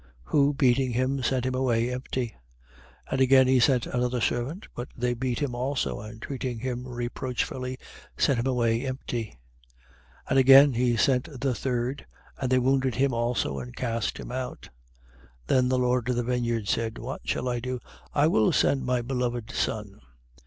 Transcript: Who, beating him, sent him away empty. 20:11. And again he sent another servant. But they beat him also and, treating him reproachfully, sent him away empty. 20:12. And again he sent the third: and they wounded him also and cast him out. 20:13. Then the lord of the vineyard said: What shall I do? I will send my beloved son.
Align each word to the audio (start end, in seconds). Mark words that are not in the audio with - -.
Who, 0.23 0.55
beating 0.55 0.93
him, 0.93 1.21
sent 1.21 1.45
him 1.45 1.53
away 1.53 1.93
empty. 1.93 2.29
20:11. 3.11 3.11
And 3.11 3.21
again 3.21 3.47
he 3.47 3.59
sent 3.59 3.85
another 3.85 4.19
servant. 4.19 4.67
But 4.73 4.87
they 4.97 5.13
beat 5.13 5.37
him 5.37 5.53
also 5.53 5.99
and, 5.99 6.19
treating 6.19 6.57
him 6.57 6.87
reproachfully, 6.87 7.77
sent 8.17 8.39
him 8.39 8.47
away 8.47 8.83
empty. 8.83 9.37
20:12. 10.27 10.29
And 10.31 10.39
again 10.39 10.73
he 10.73 10.97
sent 10.97 11.39
the 11.39 11.53
third: 11.53 12.07
and 12.41 12.51
they 12.51 12.57
wounded 12.57 12.95
him 12.95 13.13
also 13.13 13.59
and 13.59 13.75
cast 13.75 14.17
him 14.17 14.31
out. 14.31 14.69
20:13. 14.71 14.71
Then 15.45 15.69
the 15.69 15.77
lord 15.77 16.09
of 16.09 16.15
the 16.15 16.23
vineyard 16.23 16.67
said: 16.67 16.97
What 16.97 17.21
shall 17.25 17.47
I 17.47 17.59
do? 17.59 17.79
I 18.11 18.25
will 18.25 18.51
send 18.51 18.83
my 18.83 19.03
beloved 19.03 19.51
son. 19.51 20.01